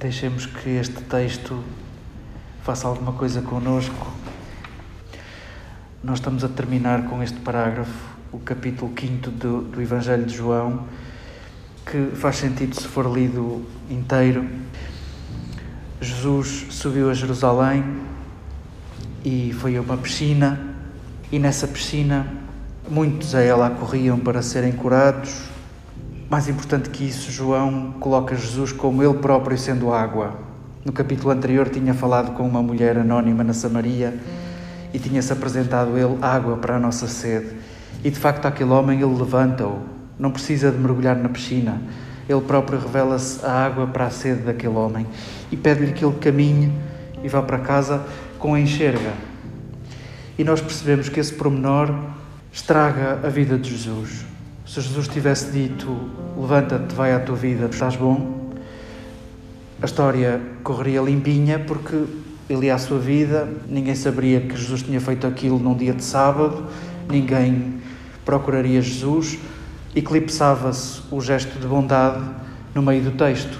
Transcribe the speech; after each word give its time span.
Deixemos 0.00 0.46
que 0.46 0.70
este 0.70 1.02
texto 1.02 1.62
faça 2.62 2.88
alguma 2.88 3.12
coisa 3.12 3.42
connosco. 3.42 4.10
Nós 6.02 6.20
estamos 6.20 6.42
a 6.42 6.48
terminar 6.48 7.04
com 7.04 7.22
este 7.22 7.38
parágrafo, 7.40 7.92
o 8.32 8.38
capítulo 8.38 8.90
5 8.98 9.30
do, 9.30 9.60
do 9.60 9.82
Evangelho 9.82 10.24
de 10.24 10.34
João, 10.34 10.86
que 11.84 12.16
faz 12.16 12.36
sentido 12.36 12.80
se 12.80 12.88
for 12.88 13.14
lido 13.14 13.62
inteiro. 13.90 14.48
Jesus 16.00 16.68
subiu 16.70 17.10
a 17.10 17.12
Jerusalém 17.12 17.84
e 19.22 19.52
foi 19.52 19.76
a 19.76 19.82
uma 19.82 19.98
piscina, 19.98 20.76
e 21.30 21.38
nessa 21.38 21.68
piscina 21.68 22.26
muitos 22.88 23.34
a 23.34 23.42
ela 23.42 23.68
corriam 23.68 24.18
para 24.18 24.40
serem 24.40 24.72
curados, 24.72 25.42
mais 26.30 26.48
importante 26.48 26.90
que 26.90 27.02
isso, 27.02 27.32
João 27.32 27.92
coloca 27.98 28.36
Jesus 28.36 28.70
como 28.70 29.02
ele 29.02 29.14
próprio 29.14 29.58
sendo 29.58 29.92
água. 29.92 30.38
No 30.84 30.92
capítulo 30.92 31.32
anterior 31.32 31.68
tinha 31.68 31.92
falado 31.92 32.36
com 32.36 32.46
uma 32.46 32.62
mulher 32.62 32.96
anónima 32.96 33.42
na 33.42 33.52
Samaria 33.52 34.16
e 34.94 34.98
tinha-se 35.00 35.32
apresentado 35.32 35.98
ele 35.98 36.16
água 36.22 36.56
para 36.56 36.76
a 36.76 36.78
nossa 36.78 37.08
sede. 37.08 37.48
E 38.04 38.10
de 38.10 38.16
facto 38.16 38.46
aquele 38.46 38.70
homem 38.70 39.00
ele 39.02 39.12
levanta-o, 39.12 39.80
não 40.16 40.30
precisa 40.30 40.70
de 40.70 40.78
mergulhar 40.78 41.16
na 41.16 41.28
piscina. 41.28 41.82
Ele 42.28 42.40
próprio 42.42 42.78
revela-se 42.78 43.44
a 43.44 43.50
água 43.50 43.88
para 43.88 44.06
a 44.06 44.10
sede 44.10 44.42
daquele 44.42 44.76
homem 44.76 45.08
e 45.50 45.56
pede-lhe 45.56 45.92
que 45.92 46.04
ele 46.04 46.16
caminhe 46.20 46.72
e 47.24 47.28
vá 47.28 47.42
para 47.42 47.58
casa 47.58 48.04
com 48.38 48.54
a 48.54 48.60
enxerga. 48.60 49.14
E 50.38 50.44
nós 50.44 50.60
percebemos 50.60 51.08
que 51.08 51.18
esse 51.18 51.34
promenor 51.34 51.92
estraga 52.52 53.18
a 53.24 53.28
vida 53.28 53.58
de 53.58 53.68
Jesus. 53.68 54.30
Se 54.70 54.80
Jesus 54.80 55.08
tivesse 55.08 55.50
dito: 55.50 55.88
Levanta-te, 56.38 56.94
vai 56.94 57.12
à 57.12 57.18
tua 57.18 57.34
vida, 57.34 57.66
estás 57.66 57.96
bom, 57.96 58.52
a 59.82 59.84
história 59.84 60.40
correria 60.62 61.00
limpinha 61.00 61.58
porque 61.58 62.04
ele 62.48 62.66
ia 62.66 62.76
à 62.76 62.78
sua 62.78 63.00
vida, 63.00 63.48
ninguém 63.68 63.96
saberia 63.96 64.40
que 64.40 64.56
Jesus 64.56 64.84
tinha 64.84 65.00
feito 65.00 65.26
aquilo 65.26 65.58
num 65.58 65.74
dia 65.74 65.92
de 65.92 66.04
sábado, 66.04 66.66
ninguém 67.10 67.80
procuraria 68.24 68.80
Jesus, 68.80 69.40
eclipsava-se 69.92 71.00
o 71.10 71.20
gesto 71.20 71.58
de 71.58 71.66
bondade 71.66 72.22
no 72.72 72.80
meio 72.80 73.02
do 73.02 73.10
texto. 73.10 73.58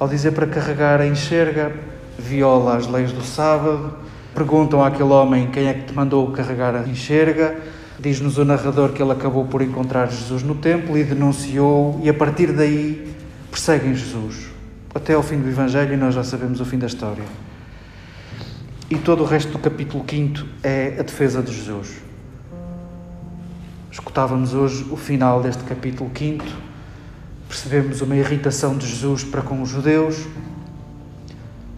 Ao 0.00 0.08
dizer 0.08 0.32
para 0.32 0.48
carregar 0.48 1.00
a 1.00 1.06
enxerga, 1.06 1.76
viola 2.18 2.76
as 2.76 2.88
leis 2.88 3.12
do 3.12 3.22
sábado, 3.22 3.94
perguntam 4.34 4.82
àquele 4.82 5.10
homem 5.10 5.46
quem 5.46 5.68
é 5.68 5.74
que 5.74 5.84
te 5.84 5.94
mandou 5.94 6.32
carregar 6.32 6.74
a 6.74 6.88
enxerga 6.88 7.56
Diz-nos 7.98 8.38
o 8.38 8.44
narrador 8.44 8.90
que 8.90 9.02
ele 9.02 9.12
acabou 9.12 9.44
por 9.44 9.62
encontrar 9.62 10.10
Jesus 10.10 10.42
no 10.42 10.54
templo 10.54 10.96
e 10.96 11.04
denunciou, 11.04 12.00
e 12.02 12.08
a 12.08 12.14
partir 12.14 12.52
daí 12.52 13.14
perseguem 13.50 13.94
Jesus. 13.94 14.48
Até 14.94 15.14
ao 15.14 15.22
fim 15.22 15.38
do 15.38 15.48
Evangelho, 15.48 15.94
e 15.94 15.96
nós 15.96 16.14
já 16.14 16.24
sabemos 16.24 16.60
o 16.60 16.64
fim 16.64 16.78
da 16.78 16.86
história. 16.86 17.24
E 18.90 18.96
todo 18.96 19.22
o 19.22 19.26
resto 19.26 19.52
do 19.52 19.58
capítulo 19.58 20.04
5 20.08 20.44
é 20.62 20.96
a 20.98 21.02
defesa 21.02 21.42
de 21.42 21.52
Jesus. 21.52 21.98
Escutávamos 23.90 24.54
hoje 24.54 24.86
o 24.90 24.96
final 24.96 25.42
deste 25.42 25.62
capítulo 25.64 26.10
5, 26.14 26.44
percebemos 27.46 28.00
uma 28.00 28.16
irritação 28.16 28.76
de 28.76 28.86
Jesus 28.86 29.22
para 29.22 29.42
com 29.42 29.60
os 29.60 29.68
judeus, 29.68 30.26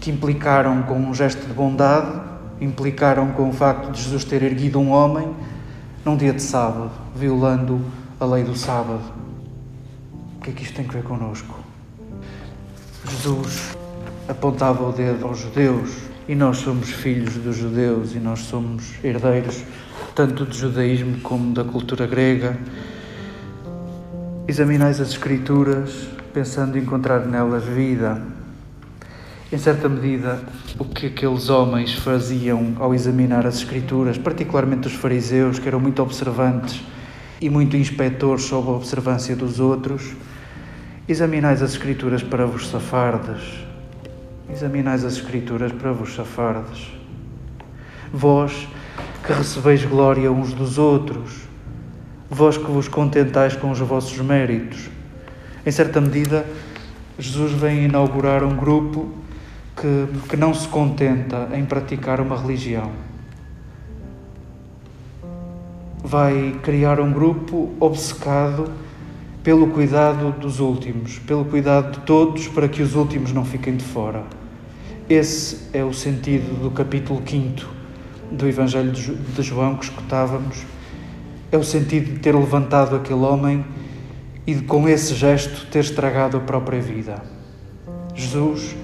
que 0.00 0.10
implicaram 0.10 0.82
com 0.82 0.98
um 0.98 1.12
gesto 1.12 1.44
de 1.46 1.52
bondade, 1.52 2.20
implicaram 2.60 3.32
com 3.32 3.48
o 3.48 3.52
facto 3.52 3.90
de 3.90 4.02
Jesus 4.02 4.24
ter 4.24 4.42
erguido 4.42 4.78
um 4.78 4.90
homem 4.90 5.34
num 6.06 6.16
dia 6.16 6.32
de 6.32 6.40
sábado, 6.40 6.92
violando 7.16 7.84
a 8.20 8.24
lei 8.24 8.44
do 8.44 8.56
sábado. 8.56 9.02
O 10.36 10.40
que 10.40 10.50
é 10.50 10.52
que 10.52 10.62
isto 10.62 10.76
tem 10.76 10.86
a 10.88 10.92
ver 10.92 11.02
connosco? 11.02 11.58
Jesus 13.10 13.76
apontava 14.28 14.88
o 14.88 14.92
dedo 14.92 15.26
aos 15.26 15.40
judeus 15.40 15.96
e 16.28 16.36
nós 16.36 16.58
somos 16.58 16.90
filhos 16.90 17.34
dos 17.34 17.56
judeus 17.56 18.14
e 18.14 18.20
nós 18.20 18.38
somos 18.38 18.94
herdeiros 19.02 19.64
tanto 20.14 20.44
do 20.44 20.54
judaísmo 20.54 21.20
como 21.22 21.52
da 21.52 21.64
cultura 21.64 22.06
grega. 22.06 22.56
Examinais 24.46 25.00
as 25.00 25.08
Escrituras 25.08 26.06
pensando 26.32 26.78
encontrar 26.78 27.26
nelas 27.26 27.64
vida 27.64 28.22
em 29.56 29.58
certa 29.58 29.88
medida, 29.88 30.38
o 30.78 30.84
que 30.84 31.06
aqueles 31.06 31.48
homens 31.48 31.94
faziam 31.94 32.74
ao 32.78 32.94
examinar 32.94 33.46
as 33.46 33.56
Escrituras, 33.56 34.18
particularmente 34.18 34.86
os 34.86 34.92
fariseus, 34.92 35.58
que 35.58 35.66
eram 35.66 35.80
muito 35.80 36.02
observantes 36.02 36.82
e 37.40 37.48
muito 37.48 37.74
inspectores 37.74 38.44
sobre 38.44 38.68
a 38.68 38.74
observância 38.74 39.34
dos 39.34 39.58
outros, 39.58 40.12
examinais 41.08 41.62
as 41.62 41.70
Escrituras 41.70 42.22
para 42.22 42.44
vos 42.44 42.68
safardes. 42.68 43.64
Examinais 44.52 45.06
as 45.06 45.14
Escrituras 45.14 45.72
para 45.72 45.90
vos 45.90 46.14
safardes. 46.14 46.88
Vós 48.12 48.68
que 49.26 49.32
recebeis 49.32 49.86
glória 49.86 50.30
uns 50.30 50.52
dos 50.52 50.76
outros, 50.76 51.32
vós 52.28 52.58
que 52.58 52.70
vos 52.70 52.88
contentais 52.88 53.56
com 53.56 53.70
os 53.70 53.78
vossos 53.78 54.18
méritos. 54.18 54.90
Em 55.64 55.70
certa 55.70 55.98
medida, 55.98 56.44
Jesus 57.18 57.52
vem 57.52 57.86
inaugurar 57.86 58.44
um 58.44 58.54
grupo 58.54 59.24
que, 59.76 60.28
que 60.28 60.36
não 60.36 60.54
se 60.54 60.66
contenta 60.66 61.50
em 61.52 61.64
praticar 61.64 62.20
uma 62.20 62.36
religião. 62.36 62.90
Vai 66.02 66.58
criar 66.62 66.98
um 66.98 67.12
grupo 67.12 67.74
obcecado 67.78 68.72
pelo 69.42 69.68
cuidado 69.68 70.32
dos 70.40 70.58
últimos, 70.58 71.18
pelo 71.18 71.44
cuidado 71.44 71.92
de 71.92 72.06
todos, 72.06 72.48
para 72.48 72.68
que 72.68 72.82
os 72.82 72.94
últimos 72.94 73.32
não 73.32 73.44
fiquem 73.44 73.76
de 73.76 73.84
fora. 73.84 74.24
Esse 75.08 75.68
é 75.72 75.84
o 75.84 75.92
sentido 75.92 76.60
do 76.60 76.70
capítulo 76.70 77.22
5 77.24 77.76
do 78.30 78.48
Evangelho 78.48 78.90
de 78.90 79.42
João 79.42 79.76
que 79.76 79.84
escutávamos. 79.84 80.64
É 81.52 81.56
o 81.56 81.62
sentido 81.62 82.14
de 82.14 82.18
ter 82.18 82.34
levantado 82.34 82.96
aquele 82.96 83.20
homem 83.20 83.64
e 84.46 84.54
de, 84.54 84.62
com 84.62 84.88
esse 84.88 85.14
gesto, 85.14 85.66
ter 85.70 85.80
estragado 85.80 86.36
a 86.36 86.40
própria 86.40 86.80
vida. 86.80 87.22
Jesus 88.14 88.74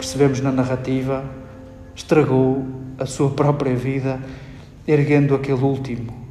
percebemos 0.00 0.40
na 0.40 0.50
narrativa, 0.50 1.22
estragou 1.94 2.64
a 2.98 3.04
sua 3.04 3.28
própria 3.28 3.76
vida, 3.76 4.18
erguendo 4.88 5.34
aquele 5.34 5.60
último, 5.60 6.26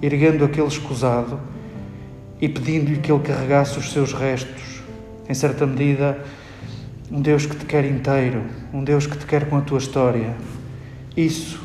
erguendo 0.00 0.44
aquele 0.44 0.68
escusado 0.68 1.40
e 2.40 2.48
pedindo-lhe 2.48 2.98
que 2.98 3.10
ele 3.10 3.20
carregasse 3.20 3.76
os 3.76 3.90
seus 3.90 4.12
restos. 4.12 4.82
Em 5.28 5.34
certa 5.34 5.66
medida, 5.66 6.24
um 7.10 7.20
Deus 7.20 7.44
que 7.44 7.56
te 7.56 7.64
quer 7.64 7.84
inteiro, 7.86 8.44
um 8.72 8.84
Deus 8.84 9.04
que 9.08 9.18
te 9.18 9.26
quer 9.26 9.48
com 9.48 9.56
a 9.56 9.62
tua 9.62 9.78
história. 9.78 10.36
Isso 11.16 11.60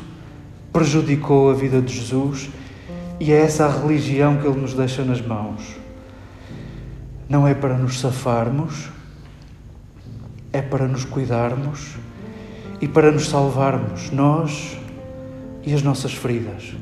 prejudicou 0.72 1.52
a 1.52 1.54
vida 1.54 1.80
de 1.80 1.94
Jesus 1.94 2.50
e 3.20 3.30
é 3.30 3.36
essa 3.36 3.66
a 3.66 3.70
religião 3.70 4.38
que 4.38 4.46
ele 4.48 4.60
nos 4.60 4.74
deixa 4.74 5.04
nas 5.04 5.24
mãos. 5.24 5.76
Não 7.28 7.46
é 7.46 7.54
para 7.54 7.78
nos 7.78 8.00
safarmos, 8.00 8.88
é 10.54 10.62
para 10.62 10.86
nos 10.86 11.04
cuidarmos 11.04 11.96
e 12.80 12.86
para 12.86 13.10
nos 13.10 13.28
salvarmos, 13.28 14.10
nós 14.10 14.78
e 15.64 15.74
as 15.74 15.82
nossas 15.82 16.14
feridas. 16.14 16.74